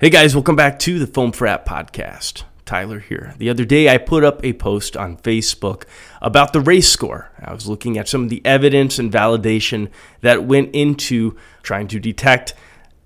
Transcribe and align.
Hey 0.00 0.10
guys, 0.10 0.34
welcome 0.34 0.56
back 0.56 0.80
to 0.80 0.98
the 0.98 1.06
Foam 1.06 1.30
Frat 1.30 1.64
Podcast. 1.64 2.42
Tyler 2.64 2.98
here. 2.98 3.32
The 3.38 3.48
other 3.48 3.64
day 3.64 3.88
I 3.88 3.96
put 3.98 4.24
up 4.24 4.44
a 4.44 4.52
post 4.52 4.96
on 4.96 5.18
Facebook 5.18 5.84
about 6.20 6.52
the 6.52 6.60
race 6.60 6.88
score. 6.88 7.30
I 7.38 7.54
was 7.54 7.68
looking 7.68 7.96
at 7.96 8.08
some 8.08 8.24
of 8.24 8.28
the 8.28 8.44
evidence 8.44 8.98
and 8.98 9.12
validation 9.12 9.90
that 10.20 10.42
went 10.42 10.74
into 10.74 11.36
trying 11.62 11.86
to 11.88 12.00
detect 12.00 12.54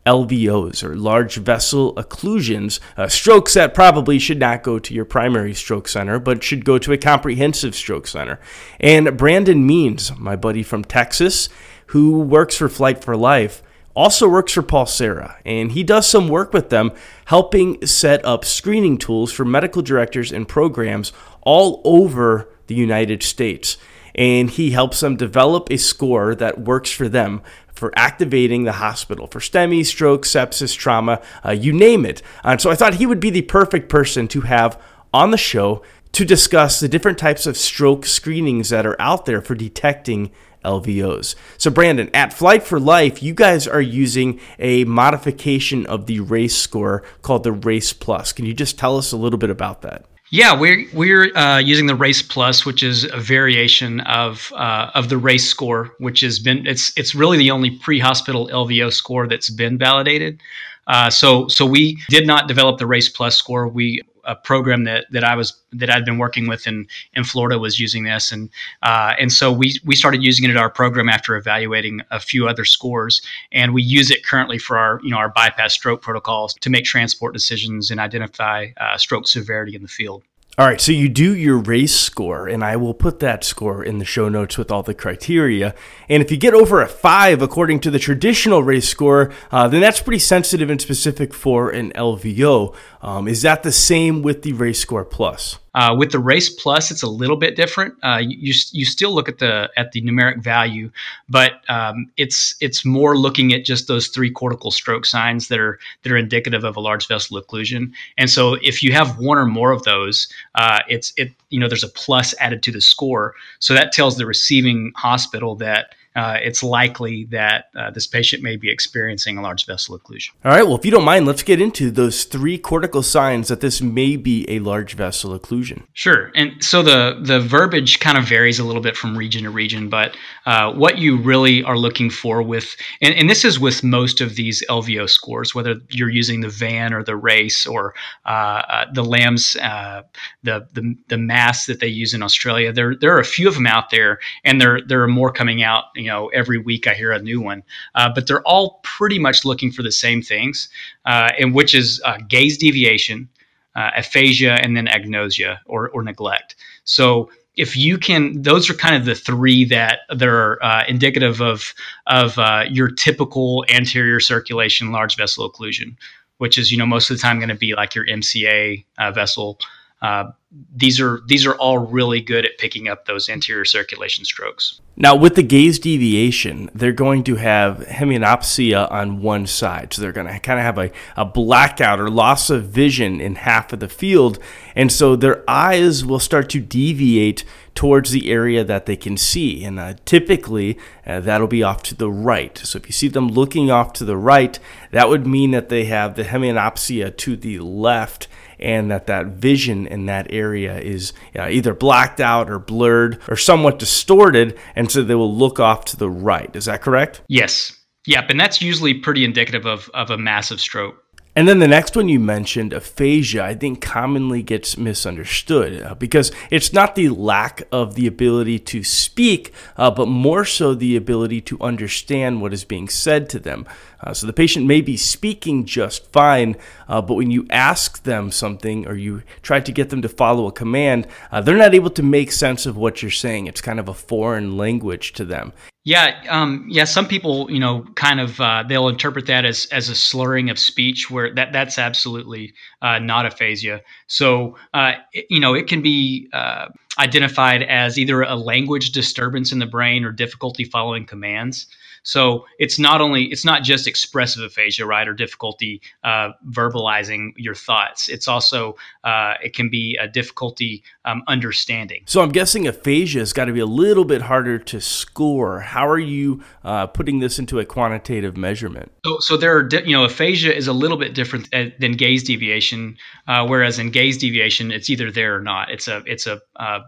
LVOs 0.07 0.83
or 0.83 0.97
large 0.97 1.37
vessel 1.37 1.95
occlusions, 1.97 2.81
uh, 2.97 3.07
strokes 3.07 3.53
that 3.53 3.75
probably 3.75 4.19
should 4.19 4.41
not 4.41 4.63
go 4.63 4.79
to 4.79 4.95
your 4.95 5.05
primary 5.05 5.53
stroke 5.53 5.89
center, 5.89 6.19
but 6.19 6.43
should 6.43 6.65
go 6.65 6.79
to 6.79 6.95
a 6.95 6.99
comprehensive 6.99 7.75
stroke 7.75 8.07
center. 8.07 8.41
And 8.81 9.15
Brandon 9.15 9.67
Means, 9.67 10.17
my 10.17 10.37
buddy 10.37 10.63
from 10.63 10.85
Texas, 10.85 11.51
who 11.89 12.21
works 12.21 12.57
for 12.57 12.71
Flight 12.71 13.05
for 13.05 13.15
Life, 13.15 13.63
also 13.99 14.29
works 14.29 14.53
for 14.53 14.63
Pulsara, 14.63 15.35
and 15.45 15.73
he 15.73 15.83
does 15.83 16.07
some 16.07 16.29
work 16.29 16.53
with 16.53 16.71
them 16.71 16.93
helping 17.25 17.85
set 17.85 18.25
up 18.25 18.45
screening 18.45 18.97
tools 18.97 19.33
for 19.33 19.45
medical 19.45 19.83
directors 19.83 20.31
and 20.31 20.47
programs 20.47 21.13
all 21.43 21.83
over 21.85 22.49
the 22.69 22.77
United 22.77 23.25
States. 23.25 23.77
And 24.15 24.51
he 24.51 24.71
helps 24.71 25.01
them 25.01 25.17
develop 25.17 25.69
a 25.71 25.79
score 25.79 26.37
that 26.37 26.61
works 26.61 26.93
for 26.93 27.09
them 27.09 27.43
for 27.73 27.93
activating 27.97 28.63
the 28.63 28.73
hospital 28.73 29.27
for 29.27 29.41
STEMI, 29.41 29.85
stroke, 29.85 30.25
sepsis, 30.25 30.77
trauma, 30.77 31.21
uh, 31.45 31.51
you 31.51 31.73
name 31.73 32.07
it. 32.07 32.23
And 32.45 32.61
so 32.61 32.71
I 32.71 32.77
thought 32.77 32.95
he 32.95 33.07
would 33.07 33.21
be 33.21 33.31
the 33.31 33.43
perfect 33.43 33.89
person 33.89 34.29
to 34.29 34.43
have 34.43 34.81
on 35.13 35.33
the 35.33 35.37
show 35.37 35.83
to 36.13 36.25
discuss 36.25 36.79
the 36.79 36.89
different 36.89 37.19
types 37.19 37.47
of 37.47 37.57
stroke 37.57 38.07
screenings 38.07 38.69
that 38.71 38.87
are 38.87 39.01
out 39.01 39.27
there 39.27 39.41
for 39.41 39.57
detecting 39.57 40.31
LVOs. 40.65 41.35
So, 41.57 41.71
Brandon, 41.71 42.11
at 42.15 42.33
Flight 42.33 42.63
for 42.63 42.81
Life, 42.81 43.23
you 43.23 43.35
guys 43.35 43.67
are 43.67 43.81
using 43.81 44.41
a 44.59 44.85
modification 44.85 45.87
of 45.87 46.07
the 46.07 46.21
race 46.21 46.57
score 46.57 47.03
called 47.23 47.45
the 47.45 47.53
Race 47.53 47.93
Plus. 47.93 48.33
Can 48.33 48.47
you 48.47 48.55
just 48.55 48.79
tell 48.79 48.97
us 48.97 49.13
a 49.13 49.17
little 49.17 49.39
bit 49.39 49.51
about 49.51 49.83
that? 49.83 50.07
Yeah, 50.31 50.59
we're 50.59 50.85
we're 50.93 51.35
uh, 51.35 51.59
using 51.59 51.87
the 51.87 51.95
Race 51.95 52.21
Plus, 52.21 52.67
which 52.67 52.83
is 52.83 53.05
a 53.05 53.19
variation 53.19 54.01
of 54.01 54.53
uh, 54.55 54.91
of 54.95 55.09
the 55.09 55.17
Race 55.17 55.49
score, 55.49 55.95
which 55.99 56.21
has 56.21 56.39
been 56.39 56.67
it's 56.67 56.93
it's 56.99 57.15
really 57.15 57.39
the 57.39 57.51
only 57.51 57.71
pre-hospital 57.79 58.49
LVO 58.49 58.93
score 58.93 59.27
that's 59.27 59.49
been 59.49 59.79
validated. 59.79 60.41
Uh, 60.87 61.09
so 61.09 61.49
so 61.49 61.65
we 61.65 61.99
did 62.11 62.27
not 62.27 62.47
develop 62.47 62.79
the 62.79 62.87
Race 62.87 63.09
Plus 63.09 63.37
score. 63.37 63.69
We 63.69 64.03
a 64.29 64.37
program 64.37 64.85
that 64.85 65.07
that 65.11 65.25
I 65.25 65.35
was 65.35 65.59
that 65.73 65.91
I'd 65.91 66.05
been 66.05 66.19
working 66.19 66.47
with 66.47 66.67
in 66.67 66.87
in 67.15 67.25
Florida 67.25 67.59
was 67.59 67.81
using 67.81 68.05
this, 68.05 68.31
and 68.31 68.51
uh, 68.83 69.15
and 69.19 69.33
so 69.33 69.51
we 69.51 69.81
we 69.85 69.97
started 69.97 70.23
using 70.23 70.45
it 70.45 70.51
in 70.51 70.57
our 70.57 70.71
program 70.71 71.09
after 71.09 71.35
evaluating 71.35 72.03
a 72.11 72.21
few 72.21 72.47
other 72.47 72.65
scores, 72.65 73.23
and 73.51 73.75
we 73.75 73.83
use 73.83 74.11
it 74.11 74.25
currently 74.25 74.59
for 74.59 74.79
our 74.79 75.01
you 75.03 75.11
know 75.11 75.17
our 75.17 75.31
bypass 75.31 75.73
stroke 75.73 76.03
protocols 76.03 76.55
to 76.61 76.71
make 76.71 76.85
transport 76.85 77.33
decisions 77.33 77.91
and 77.91 77.99
identify 77.99 78.67
uh, 78.77 78.97
stroke 78.99 79.27
severity 79.27 79.75
in 79.75 79.83
the 79.83 79.89
field. 79.89 80.23
All 80.59 80.67
right, 80.67 80.81
so 80.81 80.91
you 80.91 81.09
do 81.09 81.37
your 81.37 81.59
race 81.59 81.95
score, 81.95 82.49
and 82.49 82.65
I 82.65 82.75
will 82.75 82.93
put 82.93 83.21
that 83.21 83.45
score 83.45 83.85
in 83.85 83.99
the 83.99 84.05
show 84.05 84.29
notes 84.29 84.59
with 84.59 84.73
all 84.73 84.83
the 84.83 84.93
criteria. 84.93 85.73
And 86.09 86.21
if 86.21 86.33
you 86.33 86.37
get 86.37 86.53
over 86.53 86.83
a 86.83 86.89
five, 86.89 87.41
according 87.43 87.79
to 87.81 87.93
the 87.93 88.01
traditional 88.01 88.65
race 88.65 88.89
score, 88.89 89.33
uh, 89.53 89.69
then 89.69 89.83
that's 89.83 90.01
pretty 90.01 90.19
sensitive 90.19 90.69
and 90.69 90.81
specific 90.81 91.33
for 91.33 91.71
an 91.71 91.93
LVO. 91.93 92.75
Um, 93.03 93.29
is 93.29 93.43
that 93.43 93.63
the 93.63 93.71
same 93.71 94.21
with 94.21 94.43
the 94.43 94.53
race 94.53 94.81
score 94.81 95.05
plus? 95.05 95.61
Uh, 95.75 95.95
with 95.97 96.13
the 96.13 96.19
race 96.19 96.49
plus, 96.49 96.91
it's 96.91 97.03
a 97.03 97.09
little 97.09 97.37
bit 97.37 97.57
different. 97.57 97.95
Uh, 98.03 98.21
you 98.21 98.55
you 98.73 98.85
still 98.85 99.15
look 99.15 99.29
at 99.29 99.39
the 99.39 99.71
at 99.77 99.93
the 99.93 100.03
numeric 100.03 100.43
value, 100.43 100.91
but 101.29 101.69
um, 101.69 102.11
it's 102.17 102.55
it's 102.61 102.85
more 102.85 103.17
looking 103.17 103.53
at 103.53 103.65
just 103.65 103.89
those 103.89 104.09
three 104.09 104.31
cortical 104.31 104.71
stroke 104.71 105.05
signs 105.07 105.49
that 105.49 105.59
are 105.59 105.79
that 106.03 106.13
are 106.13 106.17
indicative 106.17 106.65
of 106.65 106.77
a 106.77 106.81
large 106.81 107.07
vessel 107.07 107.41
occlusion. 107.41 107.93
And 108.17 108.31
so, 108.31 108.55
if 108.63 108.83
you 108.83 108.93
have 108.93 109.19
one 109.19 109.39
or 109.39 109.47
more 109.47 109.73
of 109.73 109.83
those, 109.85 110.29
uh, 110.55 110.81
it's 110.89 111.13
it 111.17 111.33
you 111.51 111.61
know 111.61 111.69
there's 111.69 111.85
a 111.85 111.89
plus 111.89 112.35
added 112.41 112.63
to 112.65 112.73
the 112.73 112.81
score. 112.81 113.35
So 113.59 113.75
that 113.75 113.93
tells 113.93 114.17
the 114.17 114.27
receiving 114.27 114.93
hospital 114.97 115.55
that 115.57 115.95
uh, 116.19 116.37
it's 116.43 116.65
likely 116.65 117.27
that 117.27 117.67
uh, 117.77 117.93
this 117.93 118.09
patient 118.09 118.43
may 118.43 118.57
be 118.57 118.69
experiencing 118.69 119.39
a 119.39 119.41
large 119.41 119.67
vessel 119.67 119.97
occlusion. 119.97 120.31
All 120.45 120.51
right, 120.51 120.65
well, 120.65 120.77
if 120.77 120.85
you 120.85 120.91
don't 120.91 121.05
mind, 121.05 121.27
let's 121.27 121.45
get 121.45 121.61
into 121.61 121.93
those 121.93 122.25
three 122.25 122.59
cortical 122.59 123.05
signs 123.05 123.47
that 123.47 123.61
this 123.61 123.81
may 123.81 124.17
be 124.17 124.45
a 124.51 124.59
large 124.59 124.95
vessel 124.95 125.39
occlusion. 125.39 125.85
Sure. 125.93 126.33
And 126.35 126.53
so 126.63 126.83
the, 126.83 127.21
the 127.23 127.39
verbiage 127.39 128.01
kind 128.01 128.19
of 128.19 128.25
varies 128.25 128.59
a 128.59 128.65
little 128.65 128.83
bit 128.83 128.97
from 128.97 129.17
region 129.17 129.45
to 129.45 129.51
region, 129.51 129.89
but 129.89 130.17
uh, 130.47 130.73
what 130.73 130.99
you 130.99 131.19
really 131.19 131.63
are 131.63 131.79
looking 131.79 132.11
for 132.11 132.43
with, 132.43 132.77
and, 133.01 133.15
and, 133.15 133.29
this 133.29 133.45
is 133.45 133.61
with 133.61 133.85
most 133.85 134.21
of 134.21 134.35
these 134.35 134.65
LVO 134.69 135.09
scores, 135.09 135.55
whether 135.55 135.77
you're 135.91 136.09
using 136.09 136.41
the 136.41 136.49
VAN 136.49 136.93
or 136.93 137.05
the 137.05 137.15
RACE 137.15 137.65
or 137.67 137.95
uh, 138.27 138.63
uh, 138.69 138.85
the 138.93 139.05
LAMS, 139.05 139.55
uh, 139.57 140.03
the, 140.43 140.67
the, 140.73 140.97
the 141.09 141.19
MAS 141.19 141.67
that 141.67 141.79
they 141.79 141.87
use 141.87 142.13
in 142.13 142.23
Australia, 142.23 142.73
there, 142.73 142.97
there 142.97 143.15
are 143.15 143.21
a 143.21 143.25
few 143.25 143.47
of 143.47 143.55
them 143.55 143.67
out 143.67 143.91
there, 143.91 144.19
and 144.45 144.61
there, 144.61 144.81
there 144.81 145.03
are 145.03 145.09
more 145.09 145.31
coming 145.31 145.63
out. 145.63 145.85
You 145.95 146.08
know, 146.09 146.29
every 146.29 146.59
week 146.59 146.87
I 146.87 146.95
hear 146.95 147.13
a 147.13 147.21
new 147.21 147.41
one. 147.41 147.63
Uh, 147.95 148.11
but 148.13 148.27
they're 148.27 148.43
all 148.43 148.81
pretty 148.83 149.19
much 149.19 149.45
looking 149.45 149.71
for 149.71 149.83
the 149.83 149.93
same 149.93 150.23
things, 150.23 150.69
uh, 151.05 151.31
and 151.39 151.55
which 151.55 151.75
is 151.75 152.01
uh, 152.05 152.19
gaze 152.29 152.59
deviation, 152.59 153.29
uh, 153.77 153.91
aphasia, 153.97 154.55
and 154.63 154.77
then 154.77 154.87
agnosia 154.87 155.59
or, 155.67 155.89
or 155.91 156.03
neglect. 156.03 156.57
So 156.85 157.31
if 157.57 157.77
you 157.77 157.99
can, 157.99 158.43
those 158.43 158.71
are 158.71 158.75
kind 158.75 158.95
of 158.95 159.05
the 159.05 159.15
three 159.15 159.65
that 159.67 160.01
are 160.21 160.63
uh, 160.63 160.85
indicative 160.89 161.41
of 161.41 161.75
of 162.07 162.39
uh, 162.39 162.65
your 162.69 162.91
typical 162.91 163.65
anterior 163.69 164.21
circulation 164.21 164.93
large 164.93 165.17
vessel 165.17 165.51
occlusion, 165.51 165.97
which 166.39 166.57
is 166.57 166.71
you 166.71 166.79
know 166.79 166.87
most 166.87 167.11
of 167.11 167.17
the 167.17 167.21
time 167.21 167.39
going 167.39 167.49
to 167.49 167.55
be 167.55 167.75
like 167.75 167.95
your 167.95 168.07
MCA 168.07 168.85
vessel. 169.13 169.59
Uh, 170.01 170.31
these 170.75 170.99
are 171.01 171.21
these 171.27 171.45
are 171.45 171.55
all 171.57 171.79
really 171.79 172.21
good 172.21 172.47
at 172.47 172.57
picking 172.57 172.89
up 172.89 173.05
those 173.05 173.29
anterior 173.29 173.67
circulation 173.67 174.25
strokes. 174.25 174.81
Now, 174.97 175.15
with 175.15 175.35
the 175.35 175.43
gaze 175.43 175.79
deviation, 175.79 176.71
they're 176.75 176.91
going 176.93 177.23
to 177.25 177.37
have 177.37 177.79
hemianopsia 177.81 178.91
on 178.91 179.21
one 179.21 179.47
side, 179.47 179.93
so 179.93 180.01
they're 180.01 180.13
going 180.13 180.27
to 180.27 180.39
kind 180.41 180.59
of 180.59 180.65
have 180.65 180.79
a, 180.79 180.91
a 181.17 181.25
blackout 181.25 182.01
or 182.01 182.09
loss 182.09 182.49
of 182.51 182.65
vision 182.65 183.21
in 183.21 183.37
half 183.37 183.73
of 183.73 183.81
the 183.81 183.89
field, 183.89 184.39
and 184.75 184.91
so 184.91 185.15
their 185.15 185.49
eyes 185.49 186.05
will 186.05 186.19
start 186.19 186.49
to 186.51 186.61
deviate 186.61 187.45
towards 187.75 188.11
the 188.11 188.31
area 188.31 188.65
that 188.65 188.87
they 188.87 188.97
can 188.97 189.17
see, 189.17 189.65
and 189.65 189.79
uh, 189.79 189.95
typically 190.05 190.79
uh, 191.07 191.21
that'll 191.21 191.47
be 191.47 191.63
off 191.63 191.83
to 191.85 191.95
the 191.95 192.11
right. 192.11 192.57
So 192.59 192.79
if 192.79 192.87
you 192.87 192.93
see 192.93 193.09
them 193.09 193.29
looking 193.29 193.71
off 193.71 193.93
to 193.95 194.05
the 194.05 194.17
right, 194.17 194.59
that 194.93 195.09
would 195.09 195.27
mean 195.27 195.51
that 195.51 195.69
they 195.69 195.85
have 195.85 196.15
the 196.15 196.25
hemianopsia 196.25 197.17
to 197.19 197.37
the 197.37 197.59
left 197.61 198.27
and 198.59 198.91
that 198.91 199.07
that 199.07 199.27
vision 199.27 199.87
in 199.87 200.07
that 200.07 200.27
area 200.31 200.79
is 200.79 201.13
uh, 201.37 201.49
either 201.49 201.75
blacked 201.75 202.21
out 202.21 202.51
or 202.51 202.59
blurred 202.59 203.21
or 203.29 203.37
somewhat 203.37 203.79
distorted, 203.79 204.59
and 204.75 204.91
so 204.91 205.03
they 205.03 205.15
will 205.15 205.35
look 205.35 205.61
off 205.61 205.85
to 205.87 205.97
the 205.97 206.11
right. 206.11 206.55
Is 206.55 206.67
that 206.67 206.83
correct? 206.83 207.23
Yes. 207.29 207.75
Yep, 208.07 208.31
and 208.31 208.41
that's 208.41 208.63
usually 208.63 208.95
pretty 208.95 209.25
indicative 209.25 209.67
of, 209.67 209.91
of 209.93 210.11
a 210.11 210.17
massive 210.17 210.61
stroke. 210.61 210.97
And 211.39 211.47
then 211.47 211.61
the 211.61 211.69
next 211.69 211.95
one 211.95 212.09
you 212.09 212.19
mentioned, 212.19 212.73
aphasia, 212.73 213.45
I 213.45 213.55
think 213.55 213.81
commonly 213.81 214.43
gets 214.43 214.77
misunderstood 214.77 215.81
uh, 215.85 215.95
because 215.95 216.33
it's 216.51 216.73
not 216.73 216.97
the 216.97 217.11
lack 217.11 217.63
of 217.71 217.95
the 217.95 218.09
ability 218.09 218.59
to 218.59 218.83
speak, 218.83 219.53
uh, 219.77 219.93
but 219.93 220.09
more 220.09 220.45
so 220.45 220.75
the 220.75 220.97
ability 220.97 221.41
to 221.43 221.61
understand 221.61 222.43
what 222.43 222.53
is 222.53 222.65
being 222.65 222.89
said 222.89 223.29
to 223.29 223.39
them. 223.39 223.67
Uh, 224.01 224.13
so 224.13 224.27
the 224.27 224.33
patient 224.33 224.67
may 224.67 224.81
be 224.81 224.97
speaking 224.97 225.65
just 225.65 226.11
fine, 226.11 226.57
uh, 226.89 227.01
but 227.01 227.15
when 227.15 227.31
you 227.31 227.47
ask 227.51 228.03
them 228.03 228.33
something 228.33 228.85
or 228.89 228.95
you 228.95 229.23
try 229.41 229.61
to 229.61 229.71
get 229.71 229.91
them 229.91 230.03
to 230.03 230.09
follow 230.09 230.49
a 230.49 230.53
command, 230.53 231.07
uh, 231.31 231.41
they're 231.41 231.57
not 231.57 231.73
able 231.73 231.91
to 231.91 232.03
make 232.03 232.33
sense 232.33 232.67
of 232.67 232.77
what 232.77 233.01
you're 233.01 233.13
saying. 233.13 233.47
It's 233.47 233.61
kind 233.61 233.79
of 233.79 233.89
a 233.89 233.95
foreign 233.95 234.57
language 234.57 235.13
to 235.13 235.25
them. 235.25 235.53
Yeah, 235.89 236.21
um, 236.29 236.67
yeah. 236.69 236.85
Some 236.85 237.09
people, 237.09 237.51
you 237.51 237.59
know, 237.59 237.83
kind 237.95 238.21
of 238.21 238.39
uh, 238.43 238.63
they'll 238.69 238.89
interpret 238.89 239.25
that 239.25 239.47
as 239.47 239.65
as 239.73 239.89
a 239.89 239.95
slurring 239.95 240.51
of 240.51 240.59
speech, 240.59 241.11
where 241.11 241.35
that 241.35 241.55
that's 241.55 241.79
absolutely 241.79 242.53
uh, 242.83 242.99
not 242.99 243.25
aphasia. 243.25 243.81
So, 244.07 244.59
uh, 244.75 244.93
it, 245.15 245.25
you 245.31 245.41
know, 245.41 245.55
it 245.55 245.67
can 245.67 245.81
be 245.81 246.29
uh, 246.35 246.67
identified 246.99 247.63
as 247.63 247.99
either 247.99 248.21
a 248.21 248.35
language 248.37 248.93
disturbance 248.93 249.51
in 249.51 249.61
the 249.61 249.67
brain 249.67 250.05
or 250.05 250.13
difficulty 250.13 250.65
following 250.65 251.07
commands. 251.07 251.67
So 252.03 252.47
it's 252.59 252.79
not 252.79 253.01
only 253.01 253.25
it's 253.25 253.45
not 253.45 253.63
just 253.63 253.87
expressive 253.87 254.43
aphasia, 254.43 254.87
right, 254.87 255.07
or 255.07 255.15
difficulty 255.15 255.81
uh, 256.05 256.31
verbalizing 256.51 257.33
your 257.37 257.55
thoughts. 257.55 258.09
It's 258.09 258.29
also 258.29 258.77
uh, 259.05 259.35
it 259.43 259.55
can 259.55 259.69
be 259.69 259.99
a 260.01 260.09
difficulty 260.09 260.83
um, 261.05 261.23
understanding. 261.29 262.03
So 262.07 262.21
I'm 262.21 262.31
guessing 262.31 262.67
aphasia 262.67 263.21
has 263.21 263.33
got 263.33 263.47
to 263.47 263.53
be 263.53 263.61
a 263.61 263.67
little 263.67 264.05
bit 264.05 264.23
harder 264.23 264.59
to 264.59 264.81
score. 264.81 265.61
How 265.61 265.89
are 265.89 265.99
you 265.99 266.43
uh, 266.65 266.87
putting 266.87 267.19
this 267.19 267.39
into 267.39 267.59
a 267.59 267.65
quantitative 267.65 268.37
measurement? 268.37 268.93
So, 269.05 269.19
so 269.21 269.37
there 269.37 269.57
are 269.57 269.69
you 269.85 269.93
know 269.93 270.05
aphasia 270.05 270.55
is 270.55 270.67
a 270.67 270.73
little 270.73 270.97
bit 270.97 271.15
different 271.15 271.49
uh, 271.55 271.67
than 271.79 271.93
gaze 271.93 272.25
deviation, 272.25 272.97
uh, 273.27 273.47
whereas 273.47 273.79
in 273.79 273.91
gaze 273.91 274.19
deviation 274.19 274.71
it's 274.71 274.91
either 274.91 275.11
there 275.11 275.37
or 275.37 275.41
not. 275.41 275.71
It's 275.71 275.89
a 275.89 276.03
it's 276.07 276.27
a 276.27 276.41
uh, 276.57 276.81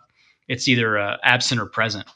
it's 0.48 0.66
either 0.66 0.98
absent 1.22 1.60
or 1.60 1.66
present. 1.66 2.06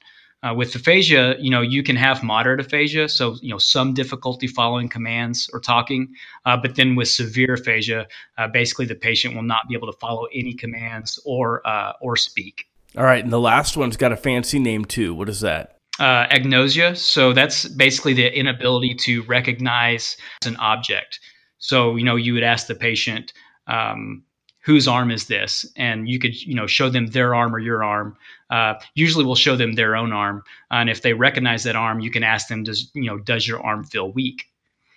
Uh, 0.45 0.53
with 0.53 0.75
aphasia, 0.75 1.37
you 1.39 1.49
know, 1.49 1.63
you 1.63 1.83
can 1.83 1.97
have 1.97 2.23
moderate 2.23 2.61
aphasia, 2.61 3.09
so 3.09 3.37
you 3.41 3.49
know 3.49 3.57
some 3.57 3.95
difficulty 3.95 4.47
following 4.47 4.91
commands 4.91 5.49
or 5.55 5.61
talking. 5.61 6.13
Uh, 6.45 6.55
but 6.57 6.75
then 6.75 6.95
with 6.97 7.09
severe 7.09 7.55
aphasia, 7.55 8.07
uh, 8.37 8.47
basically 8.49 8.85
the 8.85 8.95
patient 8.95 9.35
will 9.35 9.43
not 9.43 9.63
be 9.69 9.75
able 9.75 9.91
to 9.91 9.99
follow 9.99 10.27
any 10.35 10.53
commands 10.53 11.19
or 11.25 11.67
uh, 11.67 11.93
or 12.03 12.15
speak. 12.15 12.67
All 12.97 13.05
right, 13.05 13.25
and 13.25 13.33
the 13.33 13.41
last 13.41 13.77
one's 13.77 13.97
got 13.97 14.13
a 14.13 14.17
fancy 14.17 14.59
name 14.59 14.85
too. 14.85 15.15
What 15.15 15.31
is 15.31 15.41
that? 15.41 15.79
Uh, 15.99 16.27
agnosia. 16.27 16.95
So 16.95 17.33
that's 17.33 17.67
basically 17.67 18.13
the 18.13 18.37
inability 18.39 18.97
to 18.97 19.23
recognize 19.23 20.19
an 20.45 20.57
object. 20.57 21.21
So 21.57 21.97
you 21.97 22.05
know, 22.05 22.17
you 22.17 22.35
would 22.35 22.43
ask 22.43 22.67
the 22.67 22.75
patient. 22.75 23.33
Um, 23.67 24.25
whose 24.65 24.89
arm 24.89 25.11
is 25.11 25.27
this? 25.27 25.67
And 25.77 26.09
you 26.09 26.19
could 26.19 26.41
you 26.43 26.55
know 26.55 26.67
show 26.67 26.89
them 26.89 27.07
their 27.09 27.35
arm 27.35 27.55
or 27.55 27.59
your 27.59 27.85
arm. 27.85 28.17
Uh, 28.51 28.75
usually 28.95 29.25
we'll 29.25 29.35
show 29.35 29.57
them 29.57 29.73
their 29.73 29.95
own 29.97 30.13
arm. 30.13 30.43
And 30.71 30.89
if 30.91 31.03
they 31.03 31.13
recognize 31.13 31.65
that 31.65 31.77
arm 31.77 32.01
you 32.01 32.11
can 32.11 32.23
ask 32.23 32.49
them 32.49 32.65
does 32.65 32.91
you 32.95 33.05
know 33.05 33.19
does 33.19 33.47
your 33.47 33.61
arm 33.61 33.85
feel 33.85 34.11
weak? 34.11 34.47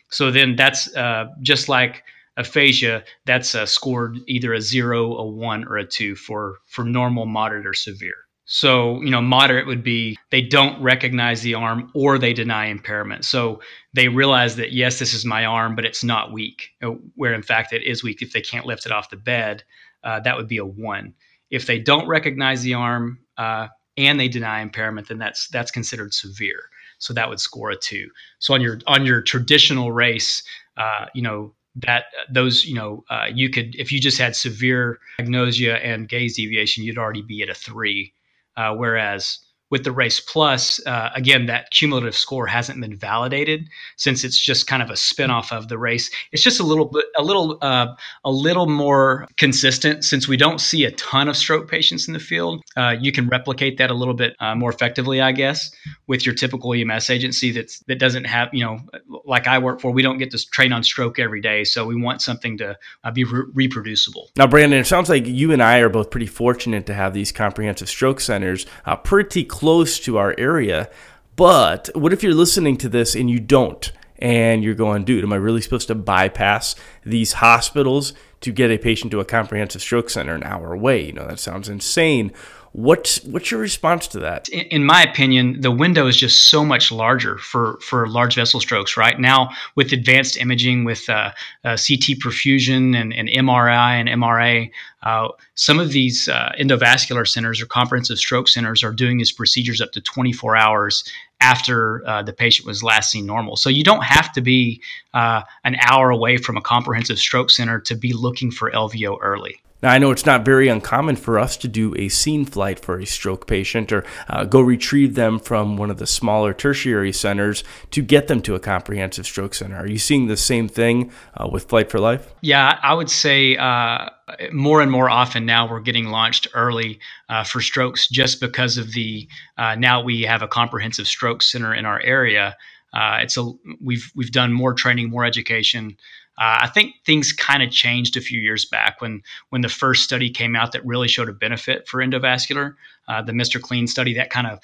So 0.10 0.32
then 0.32 0.56
that's 0.56 0.96
uh, 0.96 1.26
just 1.42 1.70
like 1.70 2.04
aphasia 2.38 3.04
that's 3.26 3.56
uh, 3.56 3.66
scored 3.66 4.20
either 4.28 4.54
a 4.54 4.62
zero 4.62 5.16
a 5.18 5.26
one 5.28 5.66
or 5.66 5.78
a 5.78 5.86
two 5.86 6.16
for 6.16 6.58
for 6.68 6.86
normal 6.86 7.26
moderate 7.26 7.66
or 7.66 7.74
severe 7.74 8.27
so, 8.50 9.02
you 9.02 9.10
know, 9.10 9.22
moderate 9.22 9.68
would 9.68 9.84
be 9.84 10.18
they 10.32 10.42
don't 10.42 10.82
recognize 10.82 11.42
the 11.42 11.54
arm 11.54 11.92
or 11.94 12.18
they 12.18 12.32
deny 12.32 12.68
impairment. 12.68 13.26
So 13.26 13.60
they 13.94 14.08
realize 14.08 14.56
that, 14.56 14.72
yes, 14.72 15.00
this 15.00 15.14
is 15.14 15.26
my 15.26 15.44
arm, 15.44 15.76
but 15.76 15.84
it's 15.84 16.02
not 16.02 16.32
weak, 16.32 16.70
uh, 16.82 16.92
where 17.16 17.34
in 17.34 17.44
fact 17.44 17.74
it 17.74 17.84
is 17.84 18.04
weak 18.04 18.22
if 18.22 18.32
they 18.32 18.40
can't 18.40 18.66
lift 18.66 18.86
it 18.86 18.94
off 18.94 19.10
the 19.10 19.18
bed. 19.18 19.66
Uh, 20.02 20.22
that 20.22 20.38
would 20.38 20.48
be 20.48 20.60
a 20.60 20.66
one. 20.66 21.14
If 21.50 21.66
they 21.66 21.78
don't 21.78 22.08
recognize 22.08 22.62
the 22.62 22.74
arm 22.74 23.20
uh, 23.38 23.68
and 23.98 24.18
they 24.18 24.30
deny 24.30 24.62
impairment, 24.62 25.10
then 25.10 25.18
that's 25.18 25.50
that's 25.50 25.72
considered 25.72 26.14
severe. 26.14 26.70
So 27.00 27.14
that 27.14 27.28
would 27.28 27.42
score 27.42 27.72
a 27.72 27.76
two. 27.76 28.10
So 28.40 28.54
on 28.54 28.62
your 28.62 28.80
on 28.88 29.06
your 29.06 29.22
traditional 29.22 29.92
race, 29.92 30.42
uh, 30.78 31.08
you 31.14 31.22
know, 31.22 31.54
that 31.76 32.06
those 32.32 32.66
you 32.66 32.76
know 32.76 33.04
uh, 33.10 33.28
you 33.32 33.50
could 33.50 33.76
if 33.76 33.92
you 33.92 34.00
just 34.00 34.18
had 34.18 34.36
severe 34.38 35.00
agnosia 35.20 35.80
and 35.84 36.08
gaze 36.08 36.38
deviation 36.38 36.84
you'd 36.84 36.98
already 36.98 37.22
be 37.22 37.44
at 37.44 37.50
a 37.50 37.54
three 37.54 38.14
uh, 38.58 38.74
whereas 38.76 39.40
with 39.70 39.84
the 39.84 39.92
race 39.92 40.20
plus 40.20 40.86
uh, 40.86 41.10
again 41.16 41.46
that 41.46 41.72
cumulative 41.72 42.16
score 42.16 42.48
hasn't 42.48 42.80
been 42.80 42.96
validated 42.96 43.68
since 43.98 44.24
it's 44.24 44.40
just 44.40 44.68
kind 44.68 44.82
of 44.82 44.90
a 44.90 44.96
spin-off 44.96 45.52
of 45.52 45.68
the 45.68 45.78
race. 45.78 46.10
It's 46.32 46.44
just 46.44 46.60
a 46.60 46.64
little 46.64 46.86
bit 46.86 47.06
a 47.18 47.24
little 47.24 47.58
uh, 47.62 47.88
a 48.24 48.32
little 48.32 48.68
more 48.68 49.28
consistent. 49.38 50.04
Since 50.04 50.28
we 50.28 50.38
don't 50.38 50.60
see 50.60 50.86
a 50.86 50.92
ton 50.92 51.28
of 51.28 51.36
stroke 51.36 51.70
patients 51.70 52.08
in 52.08 52.14
the 52.14 52.20
field 52.20 52.64
uh, 52.76 52.96
you 53.00 53.12
can 53.12 53.28
replicate 53.28 53.78
that 53.78 53.92
a 53.92 53.94
little 53.94 54.14
bit 54.14 54.36
uh, 54.40 54.56
more 54.56 54.70
effectively 54.70 55.22
i 55.22 55.32
guess 55.32 55.72
with 56.08 56.26
your 56.26 56.36
typical 56.36 56.74
ems 56.74 57.10
agency 57.10 57.52
that's 57.52 57.80
that 57.82 58.00
doesn't 58.00 58.26
have 58.26 58.50
you 58.54 58.64
know 58.64 58.80
like 59.26 59.48
i 59.48 59.58
work 59.58 59.82
for 59.82 59.92
we 59.92 60.02
don't 60.02 60.18
get 60.18 60.32
to 60.32 60.50
train 60.50 60.72
on 60.72 60.84
stroke 60.84 61.20
every 61.20 61.42
day. 61.42 61.64
So 61.64 61.86
we 61.86 62.00
want 62.00 62.22
something 62.22 62.58
to 62.60 62.78
uh, 63.04 63.12
be 63.12 63.24
re- 63.24 63.46
reproducible. 63.54 64.30
Now 64.38 64.48
brandon 64.48 64.80
it 64.80 64.88
sounds 64.88 65.10
like 65.10 65.26
you 65.26 65.52
and 65.52 65.62
i 65.62 65.80
are 65.80 65.90
both 65.90 66.10
pretty 66.10 66.28
fortunate 66.28 66.86
to 66.86 66.94
have 66.94 67.14
these 67.14 67.32
comprehensive 67.32 67.90
stroke 67.90 68.20
centers 68.20 68.66
uh, 68.86 68.96
pretty 68.96 69.44
close 69.44 69.57
to 69.60 70.18
our 70.18 70.36
area. 70.38 70.90
But 71.36 71.90
what 71.94 72.14
if 72.14 72.24
you're 72.24 72.34
listening 72.34 72.78
to 72.78 72.90
this 72.90 73.16
and 73.16 73.30
you 73.30 73.40
don't? 73.40 73.92
And 74.20 74.64
you're 74.64 74.74
going, 74.74 75.06
dude, 75.06 75.24
am 75.24 75.32
I 75.32 75.36
really 75.36 75.62
supposed 75.62 75.88
to 75.90 75.96
bypass 75.96 76.76
these 77.06 77.34
hospitals 77.34 78.14
to 78.42 78.52
get 78.52 78.72
a 78.72 78.80
patient 78.80 79.12
to 79.12 79.20
a 79.20 79.26
comprehensive 79.26 79.82
stroke 79.82 80.10
center 80.10 80.34
an 80.34 80.44
hour 80.44 80.74
away? 80.74 81.06
You 81.06 81.14
know, 81.14 81.28
that 81.28 81.40
sounds 81.40 81.70
insane. 81.70 82.34
What's 82.78 83.24
what's 83.24 83.50
your 83.50 83.60
response 83.60 84.08
to 84.10 84.20
that? 84.20 84.50
In, 84.50 84.66
in, 84.66 84.86
my 84.86 85.02
opinion, 85.02 85.62
the 85.62 85.72
window 85.72 86.06
is 86.06 86.16
just 86.16 86.44
so 86.44 86.64
much 86.64 86.92
larger 86.92 87.40
for 87.40 87.80
for 87.82 88.08
large 88.08 88.36
vessel 88.36 88.60
strokes. 88.60 88.96
Right 88.96 89.20
now, 89.20 89.50
with 89.74 89.94
advanced 89.94 90.38
imaging, 90.38 90.84
with 90.84 91.10
uh, 91.10 91.32
uh, 91.66 91.72
CT 91.72 92.20
perfusion 92.24 92.96
and, 92.96 93.12
and, 93.14 93.30
MRI 93.30 94.00
and 94.00 94.08
MRA, 94.08 94.70
uh, 95.02 95.30
some 95.56 95.80
of 95.80 95.90
these 95.90 96.30
uh, 96.30 96.52
endovascular 96.60 97.28
centers 97.28 97.60
or 97.60 97.66
comprehensive 97.66 98.20
stroke 98.20 98.48
centers 98.48 98.84
are 98.84 98.94
doing 98.94 99.18
these 99.18 99.32
procedures 99.32 99.82
up 99.82 99.92
to 99.94 100.02
24 100.02 100.56
hours 100.56 101.04
after 101.42 102.08
uh, 102.08 102.22
the 102.22 102.32
patient 102.32 102.68
was 102.68 102.84
last 102.84 103.10
seen 103.10 103.26
normal. 103.26 103.56
So 103.56 103.72
you 103.72 103.84
don't 103.84 104.04
have 104.04 104.32
to 104.34 104.42
be 104.42 104.84
uh, 105.16 105.42
an 105.64 105.78
hour 105.82 106.12
away 106.12 106.38
from 106.38 106.58
a 106.58 106.62
comprehensive 106.62 107.18
stroke 107.18 107.50
center 107.50 107.80
to 107.80 107.96
be 107.96 108.14
looking 108.14 108.52
for 108.52 108.70
LVO 108.70 109.18
early. 109.20 109.64
Now, 109.82 109.92
I 109.92 110.00
know 110.00 110.10
it's 110.10 110.26
not 110.26 110.44
very 110.44 110.70
uncommon 110.70 111.18
for 111.18 111.38
us 111.38 111.56
to 111.58 111.68
do 111.68 111.94
a 111.98 112.10
scene 112.10 112.46
flight 112.46 112.80
for 112.80 112.98
a 112.98 113.06
stroke 113.06 113.46
patient 113.46 113.92
or 113.92 114.04
uh, 114.28 114.44
go 114.44 114.60
retrieve 114.60 115.14
them 115.14 115.38
from 115.38 115.78
one 115.78 115.92
of 115.92 116.00
the 116.00 116.08
smaller 116.08 116.52
tertiary 116.52 117.14
centers 117.14 117.64
to 117.92 118.02
get 118.02 118.28
them 118.28 118.42
to 118.42 118.56
a 118.56 118.60
comprehensive 118.60 119.28
stroke 119.28 119.54
center. 119.54 119.76
Are 119.76 119.88
you 119.88 120.00
seeing 120.00 120.26
the 120.26 120.38
same 120.38 120.68
thing 120.68 121.12
uh, 121.36 121.48
with 121.52 121.70
Flight 121.70 121.92
for 121.92 122.00
Life? 122.00 122.34
Yeah, 122.42 122.80
I 122.82 122.96
would 122.96 123.10
say 123.10 123.56
uh, 123.56 124.10
more 124.52 124.82
and 124.82 124.92
more 124.92 125.12
often 125.12 125.46
now 125.46 125.70
we're 125.70 125.80
getting 125.80 126.06
launched 126.06 126.48
early 126.56 127.00
uh, 127.30 127.44
for 127.44 127.62
strokes 127.62 128.08
just 128.08 128.42
because 128.42 128.80
of 128.80 128.94
the 128.94 129.28
uh, 129.60 129.76
now 129.76 130.02
we 130.02 130.24
have 130.24 130.42
a 130.42 130.48
comprehensive 130.48 131.08
stroke 131.08 131.44
center 131.44 131.74
in 131.74 131.86
our 131.86 132.00
area. 132.00 132.58
Uh, 132.94 133.20
it's 133.22 133.38
a 133.38 133.52
we've 133.80 134.12
we've 134.16 134.32
done 134.32 134.52
more 134.52 134.74
training, 134.74 135.12
more 135.12 135.24
education. 135.26 135.98
Uh, 136.38 136.62
I 136.62 136.68
think 136.68 136.96
things 137.06 137.34
kind 137.34 137.64
of 137.64 137.72
changed 137.72 138.16
a 138.16 138.22
few 138.22 138.40
years 138.40 138.66
back 138.66 139.02
when 139.02 139.22
when 139.50 139.62
the 139.62 139.70
first 139.70 140.04
study 140.04 140.30
came 140.30 140.56
out 140.56 140.72
that 140.72 140.86
really 140.86 141.08
showed 141.08 141.30
a 141.30 141.34
benefit 141.34 141.88
for 141.88 142.00
endovascular, 142.00 142.76
uh, 143.08 143.22
the 143.22 143.32
MR 143.32 143.62
CLEAN 143.62 143.88
study 143.88 144.14
that 144.14 144.30
kind 144.30 144.48
of 144.48 144.60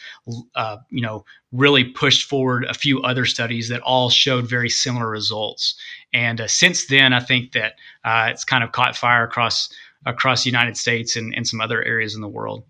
uh, 0.55 0.77
you 0.89 1.01
know 1.01 1.25
really 1.51 1.83
pushed 1.83 2.29
forward 2.29 2.65
a 2.65 2.73
few 2.73 3.01
other 3.01 3.25
studies 3.25 3.69
that 3.69 3.81
all 3.81 4.09
showed 4.09 4.47
very 4.47 4.69
similar 4.69 5.09
results. 5.09 5.75
And 6.13 6.41
uh, 6.41 6.47
since 6.47 6.87
then, 6.87 7.13
I 7.13 7.19
think 7.19 7.53
that 7.53 7.73
uh, 8.03 8.27
it's 8.29 8.45
kind 8.45 8.63
of 8.63 8.71
caught 8.71 8.95
fire 8.95 9.23
across 9.23 9.69
across 10.05 10.43
the 10.43 10.49
United 10.49 10.77
States 10.77 11.15
and, 11.15 11.33
and 11.33 11.47
some 11.47 11.61
other 11.61 11.83
areas 11.83 12.13
in 12.13 12.21
the 12.21 12.27
world. 12.27 12.65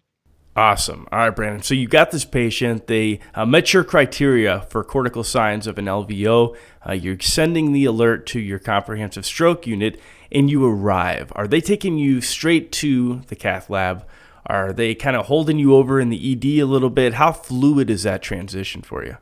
Awesome. 0.55 1.07
All 1.11 1.19
right, 1.19 1.35
Brandon. 1.35 1.63
So 1.63 1.73
you 1.73 1.87
got 1.87 2.11
this 2.11 2.25
patient. 2.25 2.85
They 2.85 3.19
uh, 3.33 3.45
met 3.45 3.73
your 3.73 3.83
criteria 3.83 4.61
for 4.69 4.83
cortical 4.83 5.23
signs 5.23 5.65
of 5.65 5.79
an 5.79 5.85
LVO. 5.85 6.55
Uh, 6.87 6.91
you're 6.91 7.19
sending 7.19 7.71
the 7.71 7.85
alert 7.85 8.27
to 8.27 8.39
your 8.39 8.59
comprehensive 8.59 9.25
stroke 9.25 9.65
unit, 9.65 9.99
and 10.31 10.51
you 10.51 10.63
arrive. 10.63 11.31
Are 11.35 11.47
they 11.47 11.59
taking 11.59 11.97
you 11.97 12.21
straight 12.21 12.71
to 12.73 13.21
the 13.27 13.35
cath 13.35 13.67
lab? 13.69 14.05
Are 14.45 14.73
they 14.73 14.93
kind 14.93 15.15
of 15.15 15.25
holding 15.25 15.57
you 15.57 15.73
over 15.73 15.99
in 15.99 16.09
the 16.09 16.33
ED 16.33 16.61
a 16.61 16.65
little 16.65 16.91
bit? 16.91 17.15
How 17.15 17.31
fluid 17.31 17.89
is 17.89 18.03
that 18.03 18.21
transition 18.21 18.83
for 18.83 19.03
you? 19.03 19.17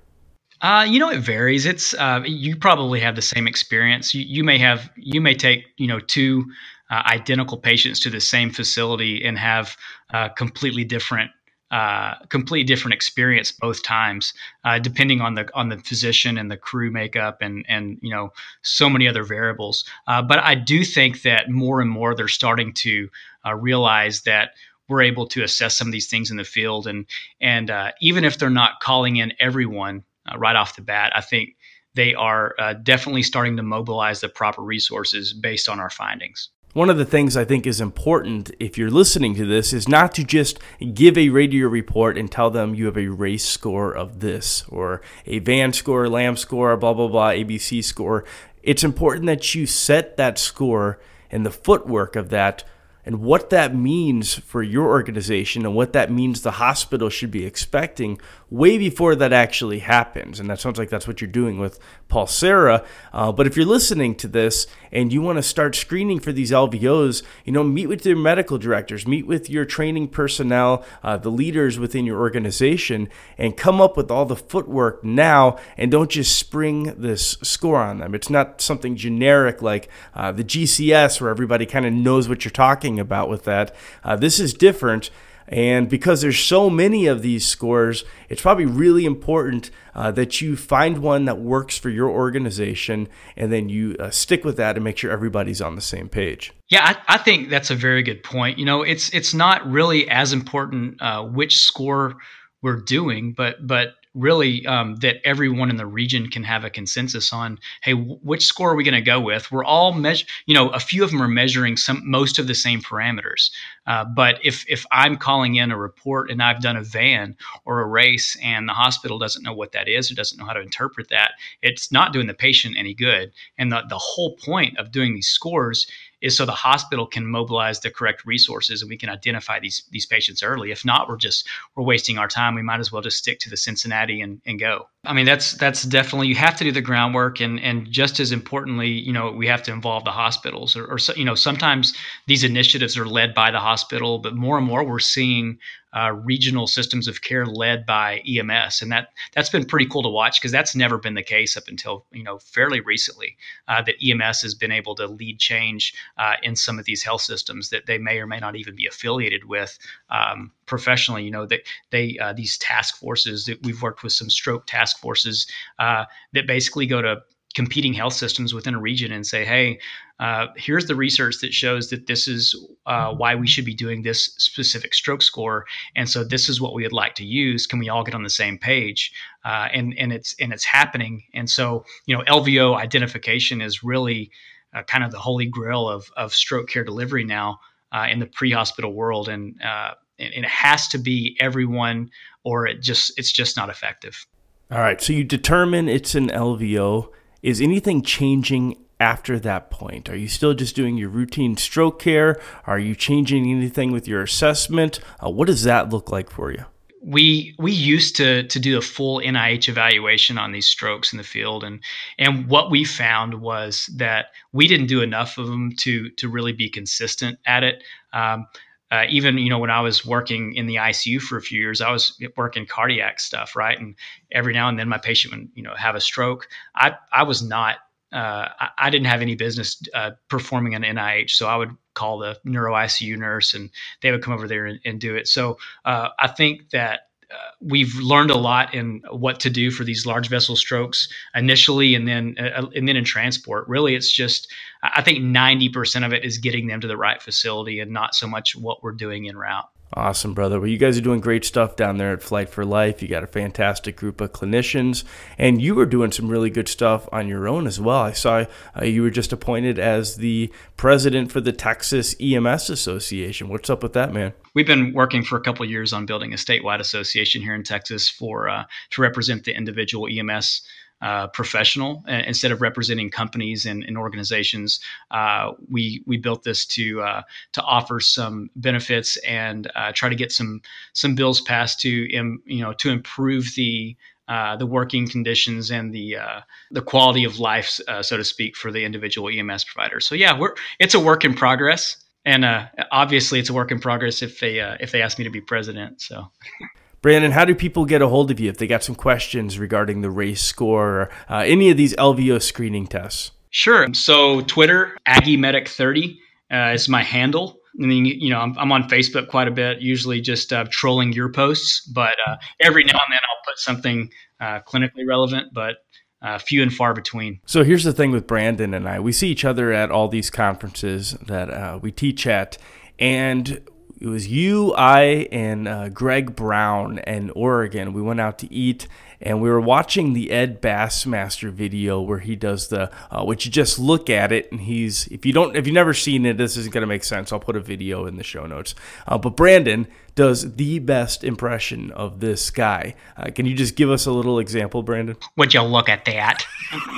Uh, 0.61 0.85
you 0.87 0.99
know, 0.99 1.09
it 1.09 1.19
varies. 1.19 1.65
It's 1.65 1.93
uh, 1.93 2.21
you 2.25 2.55
probably 2.55 2.99
have 2.99 3.15
the 3.15 3.21
same 3.21 3.47
experience. 3.47 4.13
You, 4.13 4.23
you 4.23 4.43
may 4.43 4.57
have 4.59 4.91
you 4.95 5.21
may 5.21 5.33
take 5.33 5.65
you 5.77 5.87
know 5.87 5.99
two 5.99 6.45
uh, 6.91 7.01
identical 7.05 7.57
patients 7.57 7.99
to 8.01 8.09
the 8.09 8.19
same 8.19 8.51
facility 8.51 9.23
and 9.25 9.37
have 9.39 9.75
uh, 10.13 10.29
completely 10.29 10.83
different 10.83 11.31
uh, 11.71 12.15
completely 12.27 12.65
different 12.65 12.93
experience 12.93 13.53
both 13.53 13.81
times, 13.81 14.33
uh, 14.65 14.77
depending 14.77 15.21
on 15.21 15.35
the 15.35 15.49
on 15.53 15.69
the 15.69 15.77
physician 15.77 16.37
and 16.37 16.51
the 16.51 16.57
crew 16.57 16.91
makeup 16.91 17.37
and 17.39 17.65
and 17.69 17.97
you 18.01 18.13
know 18.13 18.33
so 18.61 18.89
many 18.89 19.07
other 19.07 19.23
variables. 19.23 19.85
Uh, 20.05 20.21
but 20.21 20.39
I 20.39 20.53
do 20.53 20.83
think 20.83 21.21
that 21.21 21.49
more 21.49 21.79
and 21.79 21.89
more 21.89 22.13
they're 22.13 22.27
starting 22.27 22.73
to 22.73 23.09
uh, 23.45 23.55
realize 23.55 24.23
that 24.23 24.51
we're 24.89 25.01
able 25.01 25.25
to 25.27 25.43
assess 25.43 25.77
some 25.77 25.87
of 25.87 25.93
these 25.93 26.09
things 26.09 26.29
in 26.29 26.35
the 26.35 26.43
field, 26.43 26.87
and 26.87 27.05
and 27.39 27.71
uh, 27.71 27.93
even 28.01 28.25
if 28.25 28.37
they're 28.37 28.49
not 28.49 28.81
calling 28.81 29.15
in 29.15 29.31
everyone 29.39 30.03
uh, 30.29 30.37
right 30.37 30.57
off 30.57 30.75
the 30.75 30.81
bat, 30.81 31.13
I 31.15 31.21
think 31.21 31.55
they 31.95 32.13
are 32.15 32.53
definitely 32.83 33.23
starting 33.23 33.55
to 33.57 33.63
mobilize 33.63 34.19
the 34.19 34.29
proper 34.29 34.61
resources 34.61 35.31
based 35.31 35.69
on 35.69 35.79
our 35.79 35.89
findings. 35.89 36.49
One 36.73 36.89
of 36.89 36.97
the 36.97 37.03
things 37.03 37.35
I 37.35 37.43
think 37.43 37.67
is 37.67 37.81
important 37.81 38.49
if 38.57 38.77
you're 38.77 38.89
listening 38.89 39.35
to 39.35 39.45
this 39.45 39.73
is 39.73 39.89
not 39.89 40.15
to 40.15 40.23
just 40.23 40.57
give 40.93 41.17
a 41.17 41.27
radio 41.27 41.67
report 41.67 42.17
and 42.17 42.31
tell 42.31 42.49
them 42.49 42.73
you 42.73 42.85
have 42.85 42.97
a 42.97 43.09
race 43.09 43.43
score 43.43 43.91
of 43.91 44.21
this 44.21 44.63
or 44.69 45.01
a 45.25 45.39
van 45.39 45.73
score, 45.73 46.07
lamb 46.07 46.37
score, 46.37 46.77
blah, 46.77 46.93
blah, 46.93 47.09
blah, 47.09 47.31
ABC 47.31 47.83
score. 47.83 48.23
It's 48.63 48.85
important 48.85 49.25
that 49.25 49.53
you 49.53 49.65
set 49.65 50.15
that 50.15 50.39
score 50.39 50.97
and 51.29 51.45
the 51.45 51.51
footwork 51.51 52.15
of 52.15 52.29
that 52.29 52.63
and 53.05 53.19
what 53.19 53.49
that 53.49 53.75
means 53.75 54.35
for 54.35 54.63
your 54.63 54.87
organization 54.87 55.65
and 55.65 55.75
what 55.75 55.91
that 55.91 56.09
means 56.09 56.41
the 56.41 56.51
hospital 56.51 57.09
should 57.09 57.31
be 57.31 57.45
expecting 57.45 58.17
way 58.51 58.77
before 58.77 59.15
that 59.15 59.31
actually 59.31 59.79
happens. 59.79 60.39
And 60.39 60.49
that 60.49 60.59
sounds 60.59 60.77
like 60.77 60.89
that's 60.89 61.07
what 61.07 61.21
you're 61.21 61.31
doing 61.31 61.57
with 61.57 61.79
Pulsara. 62.09 62.85
Uh, 63.13 63.31
but 63.31 63.47
if 63.47 63.55
you're 63.55 63.65
listening 63.65 64.13
to 64.15 64.27
this 64.27 64.67
and 64.91 65.11
you 65.13 65.21
want 65.21 65.37
to 65.37 65.43
start 65.43 65.73
screening 65.73 66.19
for 66.19 66.33
these 66.33 66.51
LVOs, 66.51 67.23
you 67.45 67.53
know, 67.53 67.63
meet 67.63 67.87
with 67.87 68.05
your 68.05 68.17
medical 68.17 68.57
directors, 68.57 69.07
meet 69.07 69.25
with 69.25 69.49
your 69.49 69.63
training 69.63 70.09
personnel, 70.09 70.85
uh, 71.01 71.15
the 71.15 71.31
leaders 71.31 71.79
within 71.79 72.05
your 72.05 72.19
organization, 72.19 73.09
and 73.37 73.55
come 73.55 73.79
up 73.79 73.95
with 73.95 74.11
all 74.11 74.25
the 74.25 74.35
footwork 74.35 75.01
now 75.01 75.57
and 75.77 75.89
don't 75.89 76.11
just 76.11 76.37
spring 76.37 76.93
this 76.97 77.37
score 77.41 77.77
on 77.77 77.99
them. 77.99 78.13
It's 78.13 78.29
not 78.29 78.59
something 78.59 78.97
generic 78.97 79.61
like 79.61 79.87
uh, 80.13 80.33
the 80.33 80.43
GCS 80.43 81.21
where 81.21 81.29
everybody 81.29 81.65
kind 81.65 81.85
of 81.85 81.93
knows 81.93 82.27
what 82.27 82.43
you're 82.43 82.51
talking 82.51 82.99
about 82.99 83.29
with 83.29 83.45
that. 83.45 83.73
Uh, 84.03 84.17
this 84.17 84.41
is 84.41 84.53
different 84.53 85.09
And 85.51 85.89
because 85.89 86.21
there's 86.21 86.39
so 86.39 86.69
many 86.69 87.07
of 87.07 87.21
these 87.21 87.45
scores, 87.45 88.05
it's 88.29 88.41
probably 88.41 88.65
really 88.65 89.03
important 89.03 89.69
uh, 89.93 90.09
that 90.11 90.39
you 90.39 90.55
find 90.55 90.99
one 90.99 91.25
that 91.25 91.39
works 91.39 91.77
for 91.77 91.89
your 91.89 92.09
organization 92.09 93.09
and 93.35 93.51
then 93.51 93.67
you 93.67 93.97
uh, 93.99 94.09
stick 94.09 94.45
with 94.45 94.55
that 94.55 94.77
and 94.77 94.83
make 94.85 94.97
sure 94.97 95.11
everybody's 95.11 95.61
on 95.61 95.75
the 95.75 95.81
same 95.81 96.07
page. 96.07 96.53
Yeah, 96.69 96.95
I, 97.07 97.15
I, 97.15 97.17
think 97.17 97.49
that's 97.49 97.69
a 97.69 97.75
very 97.75 98.01
good 98.01 98.23
point. 98.23 98.57
You 98.57 98.65
know, 98.65 98.81
it's 98.81 99.13
it's 99.13 99.33
not 99.33 99.69
really 99.69 100.09
as 100.09 100.31
important 100.31 101.01
uh, 101.01 101.25
which 101.25 101.59
score 101.59 102.15
we're 102.61 102.79
doing, 102.79 103.33
but 103.35 103.67
but 103.67 103.89
really 104.13 104.65
um, 104.65 104.95
that 104.97 105.17
everyone 105.25 105.69
in 105.69 105.77
the 105.77 105.85
region 105.85 106.29
can 106.29 106.43
have 106.43 106.63
a 106.63 106.69
consensus 106.69 107.31
on 107.31 107.59
hey 107.83 107.93
which 107.93 108.45
score 108.45 108.71
are 108.71 108.75
we 108.75 108.83
going 108.83 108.93
to 108.93 109.01
go 109.01 109.19
with? 109.19 109.51
We're 109.51 109.63
all 109.63 109.93
measure 109.93 110.25
you 110.45 110.53
know 110.53 110.69
a 110.69 110.79
few 110.79 111.03
of 111.03 111.11
them 111.11 111.21
are 111.21 111.27
measuring 111.27 111.77
some 111.77 112.01
most 112.03 112.39
of 112.39 112.47
the 112.47 112.55
same 112.55 112.81
parameters. 112.81 113.51
Uh, 113.87 114.05
but 114.05 114.39
if 114.43 114.63
if 114.67 114.85
i'm 114.91 115.17
calling 115.17 115.55
in 115.55 115.71
a 115.71 115.77
report 115.77 116.29
and 116.29 116.41
i've 116.43 116.61
done 116.61 116.77
a 116.77 116.83
van 116.83 117.35
or 117.65 117.81
a 117.81 117.87
race 117.87 118.37
and 118.43 118.69
the 118.69 118.73
hospital 118.73 119.17
doesn't 119.17 119.43
know 119.43 119.53
what 119.53 119.71
that 119.71 119.87
is 119.87 120.11
or 120.11 120.15
doesn't 120.15 120.37
know 120.37 120.45
how 120.45 120.53
to 120.53 120.61
interpret 120.61 121.09
that 121.09 121.31
it's 121.61 121.91
not 121.91 122.13
doing 122.13 122.27
the 122.27 122.33
patient 122.33 122.75
any 122.77 122.93
good. 122.93 123.31
And 123.57 123.71
the, 123.71 123.83
the 123.89 123.97
whole 123.97 124.35
point 124.37 124.77
of 124.77 124.91
doing 124.91 125.13
these 125.13 125.27
scores 125.27 125.87
is 126.21 126.37
so 126.37 126.45
the 126.45 126.51
hospital 126.51 127.05
can 127.05 127.25
mobilize 127.25 127.79
the 127.79 127.89
correct 127.89 128.25
resources 128.25 128.81
and 128.81 128.89
we 128.89 128.97
can 128.97 129.09
identify 129.09 129.59
these 129.59 129.83
these 129.91 130.05
patients 130.05 130.43
early. 130.43 130.71
If 130.71 130.85
not, 130.85 131.09
we're 131.09 131.17
just 131.17 131.47
we're 131.75 131.83
wasting 131.83 132.17
our 132.17 132.27
time. 132.27 132.55
We 132.55 132.61
might 132.61 132.79
as 132.79 132.91
well 132.91 133.01
just 133.01 133.17
stick 133.17 133.39
to 133.39 133.49
the 133.49 133.57
Cincinnati 133.57 134.21
and, 134.21 134.41
and 134.45 134.59
go. 134.59 134.87
I 135.03 135.13
mean, 135.13 135.25
that's 135.25 135.53
that's 135.53 135.83
definitely 135.83 136.27
you 136.27 136.35
have 136.35 136.55
to 136.57 136.63
do 136.63 136.71
the 136.71 136.81
groundwork, 136.81 137.41
and 137.41 137.59
and 137.59 137.89
just 137.91 138.19
as 138.19 138.31
importantly, 138.31 138.89
you 138.89 139.11
know, 139.11 139.31
we 139.31 139.47
have 139.47 139.63
to 139.63 139.71
involve 139.71 140.03
the 140.03 140.11
hospitals, 140.11 140.75
or, 140.75 140.85
or 140.85 140.97
you 141.15 141.25
know, 141.25 141.35
sometimes 141.35 141.93
these 142.27 142.43
initiatives 142.43 142.97
are 142.97 143.07
led 143.07 143.33
by 143.33 143.49
the 143.49 143.59
hospital, 143.59 144.19
but 144.19 144.35
more 144.35 144.57
and 144.57 144.67
more 144.67 144.83
we're 144.83 144.99
seeing 144.99 145.57
uh, 145.93 146.11
regional 146.23 146.67
systems 146.67 147.07
of 147.07 147.21
care 147.21 147.45
led 147.45 147.85
by 147.85 148.21
EMS, 148.27 148.81
and 148.81 148.91
that 148.91 149.09
that's 149.33 149.49
been 149.49 149.65
pretty 149.65 149.85
cool 149.85 150.03
to 150.03 150.09
watch 150.09 150.39
because 150.39 150.51
that's 150.51 150.75
never 150.75 150.97
been 150.97 151.13
the 151.13 151.23
case 151.23 151.57
up 151.57 151.67
until 151.67 152.05
you 152.11 152.23
know 152.23 152.37
fairly 152.39 152.79
recently. 152.79 153.37
Uh, 153.67 153.81
that 153.81 153.95
EMS 154.03 154.41
has 154.41 154.53
been 154.53 154.71
able 154.71 154.95
to 154.95 155.07
lead 155.07 155.39
change 155.39 155.93
uh, 156.17 156.35
in 156.43 156.55
some 156.55 156.79
of 156.79 156.85
these 156.85 157.03
health 157.03 157.21
systems 157.21 157.69
that 157.69 157.85
they 157.85 157.97
may 157.97 158.19
or 158.19 158.27
may 158.27 158.39
not 158.39 158.55
even 158.55 158.75
be 158.75 158.85
affiliated 158.85 159.45
with 159.45 159.77
um, 160.09 160.51
professionally. 160.65 161.23
You 161.23 161.31
know 161.31 161.45
that 161.45 161.61
they, 161.89 162.13
they 162.13 162.19
uh, 162.19 162.33
these 162.33 162.57
task 162.57 162.97
forces 162.97 163.45
that 163.45 163.61
we've 163.63 163.81
worked 163.81 164.03
with 164.03 164.13
some 164.13 164.29
stroke 164.29 164.65
task 164.67 164.99
forces 164.99 165.47
uh, 165.79 166.05
that 166.33 166.47
basically 166.47 166.85
go 166.85 167.01
to 167.01 167.21
competing 167.53 167.93
health 167.93 168.13
systems 168.13 168.53
within 168.53 168.75
a 168.75 168.79
region 168.79 169.11
and 169.11 169.25
say, 169.25 169.43
hey, 169.43 169.79
uh, 170.21 170.47
here's 170.55 170.85
the 170.85 170.95
research 170.95 171.39
that 171.41 171.51
shows 171.51 171.89
that 171.89 172.05
this 172.05 172.27
is 172.27 172.55
uh, 172.85 173.11
why 173.11 173.33
we 173.33 173.47
should 173.47 173.65
be 173.65 173.73
doing 173.73 174.03
this 174.03 174.25
specific 174.37 174.93
stroke 174.93 175.23
score, 175.23 175.65
and 175.95 176.07
so 176.07 176.23
this 176.23 176.47
is 176.47 176.61
what 176.61 176.75
we 176.75 176.83
would 176.83 176.93
like 176.93 177.15
to 177.15 177.25
use. 177.25 177.65
Can 177.65 177.79
we 177.79 177.89
all 177.89 178.03
get 178.03 178.13
on 178.13 178.21
the 178.21 178.29
same 178.29 178.59
page? 178.59 179.11
Uh, 179.43 179.67
and 179.73 179.95
and 179.97 180.13
it's 180.13 180.35
and 180.39 180.53
it's 180.53 180.63
happening. 180.63 181.23
And 181.33 181.49
so 181.49 181.83
you 182.05 182.15
know, 182.15 182.23
LVO 182.25 182.77
identification 182.77 183.61
is 183.61 183.83
really 183.83 184.29
uh, 184.75 184.83
kind 184.83 185.03
of 185.03 185.11
the 185.11 185.17
holy 185.17 185.47
grail 185.47 185.89
of 185.89 186.11
of 186.15 186.35
stroke 186.35 186.69
care 186.69 186.83
delivery 186.83 187.23
now 187.23 187.59
uh, 187.91 188.05
in 188.07 188.19
the 188.19 188.27
pre-hospital 188.27 188.93
world, 188.93 189.27
and, 189.27 189.59
uh, 189.63 189.95
and 190.19 190.33
and 190.35 190.45
it 190.45 190.51
has 190.51 190.87
to 190.89 190.99
be 190.99 191.35
everyone, 191.39 192.11
or 192.43 192.67
it 192.67 192.83
just 192.83 193.11
it's 193.17 193.31
just 193.31 193.57
not 193.57 193.69
effective. 193.69 194.27
All 194.69 194.77
right, 194.77 195.01
so 195.01 195.13
you 195.13 195.23
determine 195.23 195.89
it's 195.89 196.13
an 196.13 196.29
LVO. 196.29 197.09
Is 197.41 197.59
anything 197.59 198.03
changing 198.03 198.80
after 199.01 199.39
that 199.39 199.71
point? 199.71 200.09
Are 200.09 200.15
you 200.15 200.27
still 200.27 200.53
just 200.53 200.75
doing 200.75 200.95
your 200.95 201.09
routine 201.09 201.57
stroke 201.57 201.99
care? 201.99 202.39
Are 202.65 202.79
you 202.79 202.95
changing 202.95 203.49
anything 203.51 203.91
with 203.91 204.07
your 204.07 204.21
assessment? 204.21 204.99
Uh, 205.23 205.29
what 205.29 205.47
does 205.47 205.63
that 205.63 205.89
look 205.89 206.11
like 206.11 206.29
for 206.29 206.51
you? 206.51 206.65
we 207.03 207.55
we 207.57 207.71
used 207.71 208.15
to 208.17 208.43
to 208.43 208.59
do 208.59 208.77
a 208.77 208.81
full 208.81 209.19
NIH 209.19 209.67
evaluation 209.67 210.37
on 210.37 210.51
these 210.51 210.67
strokes 210.67 211.11
in 211.11 211.17
the 211.17 211.23
field, 211.23 211.63
and 211.63 211.83
and 212.19 212.47
what 212.47 212.69
we 212.69 212.83
found 212.83 213.41
was 213.41 213.89
that 213.95 214.27
we 214.53 214.67
didn't 214.67 214.85
do 214.87 215.01
enough 215.01 215.37
of 215.37 215.47
them 215.47 215.71
to 215.77 216.09
to 216.11 216.29
really 216.29 216.53
be 216.53 216.69
consistent 216.69 217.39
at 217.45 217.63
it. 217.63 217.83
Um, 218.13 218.45
uh, 218.91 219.05
even 219.09 219.37
you 219.39 219.49
know 219.49 219.57
when 219.57 219.71
I 219.71 219.81
was 219.81 220.05
working 220.05 220.53
in 220.53 220.67
the 220.67 220.75
ICU 220.75 221.21
for 221.21 221.37
a 221.37 221.41
few 221.41 221.59
years, 221.59 221.81
I 221.81 221.91
was 221.91 222.21
working 222.37 222.67
cardiac 222.67 223.19
stuff, 223.19 223.55
right? 223.55 223.79
And 223.79 223.95
every 224.31 224.53
now 224.53 224.69
and 224.69 224.77
then 224.77 224.87
my 224.87 224.99
patient 224.99 225.33
would 225.33 225.49
you 225.55 225.63
know 225.63 225.73
have 225.75 225.95
a 225.95 226.01
stroke. 226.01 226.47
I 226.75 226.95
I 227.11 227.23
was 227.23 227.41
not 227.41 227.77
uh, 228.11 228.49
I, 228.59 228.69
I, 228.77 228.89
didn't 228.89 229.07
have 229.07 229.21
any 229.21 229.35
business 229.35 229.81
uh, 229.93 230.11
performing 230.27 230.75
an 230.75 230.83
NIH, 230.83 231.31
so 231.31 231.47
I 231.47 231.55
would 231.55 231.75
call 231.93 232.17
the 232.17 232.37
neuro 232.43 232.73
ICU 232.73 233.17
nurse, 233.17 233.53
and 233.53 233.69
they 234.01 234.11
would 234.11 234.21
come 234.21 234.33
over 234.33 234.47
there 234.47 234.65
and, 234.65 234.79
and 234.83 234.99
do 234.99 235.15
it. 235.15 235.27
So 235.27 235.57
uh, 235.85 236.09
I 236.19 236.27
think 236.27 236.71
that 236.71 237.01
uh, 237.31 237.51
we've 237.61 237.95
learned 237.95 238.29
a 238.29 238.37
lot 238.37 238.73
in 238.73 239.01
what 239.11 239.39
to 239.41 239.49
do 239.49 239.71
for 239.71 239.85
these 239.85 240.05
large 240.05 240.27
vessel 240.27 240.57
strokes 240.57 241.07
initially, 241.33 241.95
and 241.95 242.05
then 242.07 242.35
uh, 242.37 242.67
and 242.75 242.87
then 242.87 242.97
in 242.97 243.05
transport. 243.05 243.67
Really, 243.69 243.95
it's 243.95 244.11
just 244.11 244.51
I 244.83 245.01
think 245.01 245.21
ninety 245.21 245.69
percent 245.69 246.03
of 246.03 246.11
it 246.11 246.25
is 246.25 246.37
getting 246.37 246.67
them 246.67 246.81
to 246.81 246.87
the 246.87 246.97
right 246.97 247.21
facility, 247.21 247.79
and 247.79 247.91
not 247.91 248.13
so 248.13 248.27
much 248.27 248.55
what 248.55 248.83
we're 248.83 248.91
doing 248.91 249.25
in 249.25 249.37
route. 249.37 249.69
Awesome, 249.93 250.33
brother. 250.33 250.57
Well, 250.57 250.69
you 250.69 250.77
guys 250.77 250.97
are 250.97 251.01
doing 251.01 251.19
great 251.19 251.43
stuff 251.43 251.75
down 251.75 251.97
there 251.97 252.13
at 252.13 252.23
Flight 252.23 252.49
for 252.49 252.63
Life. 252.63 253.01
You 253.01 253.09
got 253.09 253.25
a 253.25 253.27
fantastic 253.27 253.97
group 253.97 254.21
of 254.21 254.31
clinicians, 254.31 255.03
and 255.37 255.61
you 255.61 255.75
were 255.75 255.85
doing 255.85 256.13
some 256.13 256.29
really 256.29 256.49
good 256.49 256.69
stuff 256.69 257.09
on 257.11 257.27
your 257.27 257.45
own 257.45 257.67
as 257.67 257.77
well. 257.77 257.99
I 257.99 258.13
saw 258.13 258.45
uh, 258.79 258.85
you 258.85 259.01
were 259.01 259.09
just 259.09 259.33
appointed 259.33 259.77
as 259.77 260.15
the 260.15 260.49
president 260.77 261.29
for 261.29 261.41
the 261.41 261.51
Texas 261.51 262.15
EMS 262.21 262.69
Association. 262.69 263.49
What's 263.49 263.69
up 263.69 263.83
with 263.83 263.91
that, 263.91 264.13
man? 264.13 264.31
We've 264.53 264.67
been 264.67 264.93
working 264.93 265.23
for 265.23 265.37
a 265.37 265.41
couple 265.41 265.65
years 265.65 265.91
on 265.91 266.05
building 266.05 266.31
a 266.31 266.37
statewide 266.37 266.79
association 266.79 267.41
here 267.41 267.55
in 267.55 267.63
Texas 267.63 268.07
for 268.07 268.47
uh, 268.47 268.63
to 268.91 269.01
represent 269.01 269.43
the 269.43 269.53
individual 269.53 270.07
EMS 270.09 270.61
uh, 271.01 271.27
professional 271.27 272.03
instead 272.07 272.51
of 272.51 272.61
representing 272.61 273.09
companies 273.09 273.65
and, 273.65 273.83
and 273.83 273.97
organizations. 273.97 274.79
Uh, 275.09 275.51
we 275.69 276.03
we 276.05 276.17
built 276.17 276.43
this 276.43 276.65
to 276.65 277.01
uh, 277.01 277.21
to 277.53 277.61
offer 277.63 277.99
some 277.99 278.49
benefits 278.55 279.17
and 279.17 279.71
uh, 279.75 279.91
try 279.93 280.09
to 280.09 280.15
get 280.15 280.31
some 280.31 280.61
some 280.93 281.15
bills 281.15 281.41
passed 281.41 281.79
to 281.79 281.89
you 281.89 282.61
know 282.61 282.73
to 282.73 282.89
improve 282.89 283.47
the 283.55 283.95
uh, 284.27 284.55
the 284.55 284.65
working 284.65 285.07
conditions 285.09 285.71
and 285.71 285.93
the 285.93 286.17
uh, 286.17 286.41
the 286.71 286.81
quality 286.81 287.23
of 287.23 287.39
life, 287.39 287.79
so 288.01 288.17
to 288.17 288.23
speak, 288.23 288.55
for 288.55 288.71
the 288.71 288.85
individual 288.85 289.29
EMS 289.29 289.65
providers. 289.65 290.07
So 290.07 290.15
yeah, 290.15 290.37
we're 290.37 290.55
it's 290.79 290.93
a 290.93 290.99
work 290.99 291.25
in 291.25 291.33
progress, 291.33 291.97
and 292.25 292.45
obviously 292.91 293.39
it's 293.39 293.49
a 293.49 293.53
work 293.53 293.71
in 293.71 293.79
progress 293.79 294.21
if 294.21 294.39
they 294.39 294.59
if 294.79 294.91
they 294.91 295.01
ask 295.01 295.17
me 295.17 295.23
to 295.23 295.31
be 295.31 295.41
president. 295.41 296.01
So. 296.01 296.27
Brandon, 297.01 297.31
how 297.31 297.45
do 297.45 297.55
people 297.55 297.85
get 297.85 298.01
a 298.01 298.07
hold 298.07 298.29
of 298.29 298.39
you 298.39 298.49
if 298.49 298.57
they 298.57 298.67
got 298.67 298.83
some 298.83 298.95
questions 298.95 299.57
regarding 299.57 300.01
the 300.01 300.11
race 300.11 300.43
score 300.43 300.87
or 300.87 301.09
uh, 301.29 301.43
any 301.45 301.71
of 301.71 301.77
these 301.77 301.95
LVO 301.95 302.41
screening 302.41 302.85
tests? 302.85 303.31
Sure. 303.49 303.91
So 303.93 304.41
Twitter, 304.41 304.97
Aggie 305.07 305.35
Medic 305.35 305.67
30 305.67 306.19
uh, 306.51 306.71
is 306.73 306.87
my 306.87 307.01
handle. 307.01 307.59
And 307.79 307.89
then, 307.89 308.05
you 308.05 308.29
know, 308.29 308.39
I'm, 308.39 308.55
I'm, 308.57 308.71
on 308.71 308.83
Facebook 308.89 309.29
quite 309.29 309.47
a 309.47 309.51
bit, 309.51 309.81
usually 309.81 310.19
just 310.21 310.51
uh, 310.51 310.65
trolling 310.69 311.13
your 311.13 311.31
posts, 311.31 311.87
but 311.87 312.17
uh, 312.27 312.35
every 312.59 312.83
now 312.83 312.93
and 312.93 313.13
then 313.13 313.19
I'll 313.19 313.43
put 313.45 313.57
something 313.57 314.11
uh, 314.41 314.59
clinically 314.67 315.07
relevant, 315.07 315.53
but 315.53 315.77
uh, 316.21 316.37
few 316.37 316.61
and 316.61 316.73
far 316.73 316.93
between. 316.93 317.39
So 317.45 317.63
here's 317.63 317.83
the 317.83 317.93
thing 317.93 318.11
with 318.11 318.27
Brandon 318.27 318.73
and 318.73 318.87
I 318.87 318.99
we 318.99 319.11
see 319.11 319.29
each 319.29 319.45
other 319.45 319.71
at 319.71 319.89
all 319.89 320.07
these 320.07 320.29
conferences 320.29 321.13
that 321.25 321.49
uh, 321.49 321.79
we 321.81 321.91
teach 321.91 322.27
at, 322.27 322.57
and 322.99 323.61
it 324.01 324.07
was 324.07 324.27
you, 324.27 324.73
I, 324.73 325.27
and 325.31 325.67
uh, 325.67 325.89
Greg 325.89 326.35
Brown 326.35 326.97
in 327.05 327.29
Oregon. 327.29 327.93
We 327.93 328.01
went 328.01 328.19
out 328.19 328.39
to 328.39 328.51
eat, 328.51 328.87
and 329.21 329.39
we 329.39 329.47
were 329.47 329.61
watching 329.61 330.13
the 330.13 330.31
Ed 330.31 330.59
Bassmaster 330.59 331.51
video 331.51 332.01
where 332.01 332.17
he 332.17 332.35
does 332.35 332.69
the, 332.69 332.89
uh, 333.11 333.23
which 333.23 333.45
you 333.45 333.51
just 333.51 333.77
look 333.77 334.09
at 334.09 334.31
it, 334.31 334.51
and 334.51 334.61
he's 334.61 335.05
if 335.07 335.23
you 335.23 335.33
don't 335.33 335.55
if 335.55 335.67
you've 335.67 335.75
never 335.75 335.93
seen 335.93 336.25
it, 336.25 336.37
this 336.37 336.57
isn't 336.57 336.73
gonna 336.73 336.87
make 336.87 337.03
sense. 337.03 337.31
I'll 337.31 337.39
put 337.39 337.55
a 337.55 337.59
video 337.59 338.07
in 338.07 338.15
the 338.15 338.23
show 338.23 338.47
notes. 338.47 338.73
Uh, 339.07 339.19
but 339.19 339.35
Brandon 339.35 339.87
does 340.15 340.55
the 340.55 340.79
best 340.79 341.23
impression 341.23 341.91
of 341.91 342.21
this 342.21 342.49
guy. 342.49 342.95
Uh, 343.15 343.29
can 343.29 343.45
you 343.45 343.53
just 343.55 343.75
give 343.75 343.91
us 343.91 344.07
a 344.07 344.11
little 344.11 344.39
example, 344.39 344.81
Brandon? 344.81 345.15
Would 345.37 345.53
you 345.53 345.61
look 345.61 345.89
at 345.89 346.05
that? 346.05 346.43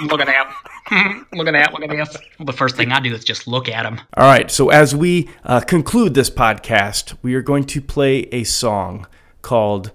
look 0.06 0.22
at 0.22 0.28
that. 0.28 0.56
look 1.34 1.48
at 1.48 1.52
that. 1.54 1.74
Look 1.74 1.84
at 1.84 1.90
this. 1.90 2.18
Well, 2.38 2.46
the 2.46 2.54
first 2.54 2.76
thing 2.76 2.92
I 2.92 3.00
do 3.00 3.14
is 3.14 3.24
just 3.24 3.48
look 3.48 3.70
at 3.70 3.84
them. 3.84 4.02
All 4.18 4.26
right. 4.26 4.52
So, 4.52 4.70
as 4.70 4.96
we 4.96 5.30
uh, 5.44 5.62
conclude 5.62 6.14
this 6.14 6.30
podcast, 6.30 7.18
we 7.22 7.36
are 7.36 7.42
going 7.42 7.64
to 7.66 7.82
play 7.82 8.22
a 8.32 8.44
song 8.44 9.08
called 9.42 9.92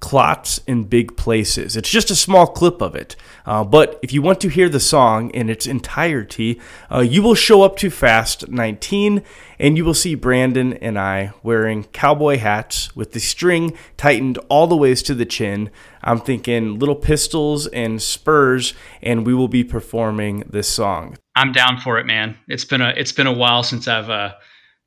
Clots 0.00 0.60
in 0.66 0.84
Big 0.84 1.16
Places. 1.16 1.76
It's 1.76 1.90
just 1.90 2.10
a 2.10 2.16
small 2.16 2.46
clip 2.46 2.80
of 2.80 2.94
it. 2.94 3.16
Uh, 3.44 3.64
but 3.64 3.98
if 4.02 4.12
you 4.12 4.22
want 4.22 4.40
to 4.42 4.48
hear 4.48 4.68
the 4.68 4.80
song 4.80 5.30
in 5.30 5.50
its 5.50 5.66
entirety, 5.66 6.60
uh, 6.90 7.00
you 7.00 7.22
will 7.22 7.34
show 7.34 7.62
up 7.62 7.76
to 7.78 7.90
Fast 7.90 8.48
19 8.48 9.22
and 9.58 9.76
you 9.76 9.84
will 9.84 9.94
see 9.94 10.14
Brandon 10.14 10.74
and 10.74 10.98
I 10.98 11.32
wearing 11.42 11.84
cowboy 11.84 12.38
hats 12.38 12.94
with 12.94 13.12
the 13.12 13.20
string 13.20 13.76
tightened 13.96 14.38
all 14.48 14.66
the 14.66 14.76
ways 14.76 15.02
to 15.04 15.14
the 15.14 15.26
chin. 15.26 15.70
I'm 16.02 16.20
thinking 16.20 16.78
little 16.78 16.94
pistols 16.94 17.66
and 17.66 18.00
spurs, 18.00 18.74
and 19.02 19.26
we 19.26 19.34
will 19.34 19.48
be 19.48 19.64
performing 19.64 20.44
this 20.48 20.68
song. 20.68 21.18
I'm 21.34 21.52
down 21.52 21.78
for 21.78 21.98
it, 21.98 22.06
man. 22.06 22.36
It's 22.46 22.64
been 22.64 22.80
a 22.80 22.90
it's 22.96 23.12
been 23.12 23.26
a 23.26 23.32
while 23.32 23.62
since 23.62 23.88
I've 23.88 24.08
uh, 24.08 24.34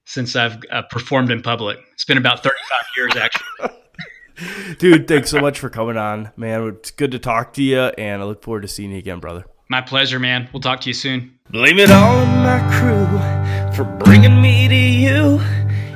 since 0.05 0.35
I've 0.35 0.57
uh, 0.71 0.83
performed 0.83 1.31
in 1.31 1.41
public. 1.41 1.79
It's 1.93 2.05
been 2.05 2.17
about 2.17 2.43
35 2.43 2.79
years, 2.97 3.15
actually. 3.15 3.77
Dude, 4.77 5.07
thanks 5.07 5.29
so 5.29 5.39
much 5.39 5.59
for 5.59 5.69
coming 5.69 5.97
on, 5.97 6.31
man. 6.35 6.67
It's 6.67 6.91
good 6.91 7.11
to 7.11 7.19
talk 7.19 7.53
to 7.53 7.63
you, 7.63 7.79
and 7.79 8.21
I 8.21 8.25
look 8.25 8.43
forward 8.43 8.61
to 8.61 8.67
seeing 8.67 8.91
you 8.91 8.97
again, 8.97 9.19
brother. 9.19 9.45
My 9.69 9.81
pleasure, 9.81 10.19
man. 10.19 10.49
We'll 10.51 10.61
talk 10.61 10.81
to 10.81 10.89
you 10.89 10.93
soon. 10.93 11.37
Blame 11.49 11.79
it 11.79 11.89
on 11.91 12.27
my 12.43 12.59
crew 12.77 13.07
for 13.75 13.85
bringing 14.03 14.41
me 14.41 14.67
to 14.67 14.75
you 14.75 15.39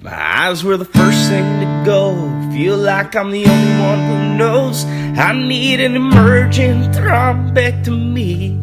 My 0.02 0.14
eyes 0.14 0.64
were 0.64 0.78
the 0.78 0.84
first 0.84 1.28
thing 1.28 1.60
to 1.60 1.82
go. 1.84 2.14
Feel 2.52 2.78
like 2.78 3.14
I'm 3.14 3.30
the 3.30 3.44
only 3.44 3.80
one 3.82 3.98
who 4.08 4.34
knows 4.36 4.84
I 4.84 5.32
need 5.32 5.78
an 5.80 5.94
emergent 5.94 6.94
thrombectomy. 6.94 8.58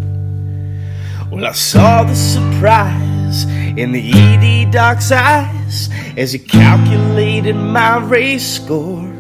Well, 1.32 1.46
I 1.46 1.52
saw 1.52 2.04
the 2.04 2.16
surprise 2.16 3.07
eyes, 3.28 3.46
in 3.78 3.92
the 3.92 4.12
ED 4.14 4.72
doc's 4.72 5.12
eyes, 5.12 5.90
as 6.16 6.32
he 6.32 6.40
calculated 6.40 7.56
my 7.56 7.98
race 7.98 8.56
score. 8.56 9.14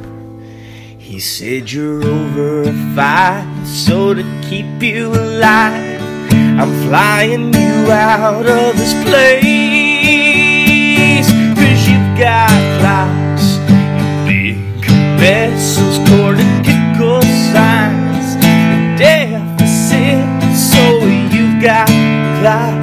He 0.98 1.20
said, 1.20 1.72
You're 1.72 2.04
over 2.04 2.64
a 2.64 2.74
five, 2.96 3.68
so 3.68 4.14
to 4.14 4.24
keep 4.44 4.82
you 4.82 5.14
alive, 5.14 6.02
I'm 6.60 6.72
flying 6.88 7.54
you 7.54 7.92
out 7.92 8.46
of 8.46 8.78
this 8.78 8.94
place. 9.04 9.28
Cause 11.56 11.88
you've 11.88 12.18
got 12.18 12.50
clots, 12.80 13.58
you 14.30 14.56
big 14.56 14.86
vessels, 15.20 15.98
cortical 16.10 17.22
signs, 17.52 18.36
and 18.44 18.98
deficits, 18.98 20.60
so 20.74 21.06
you've 21.34 21.62
got 21.62 21.88
clots. 22.42 22.77